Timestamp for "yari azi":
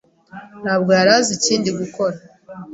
0.99-1.31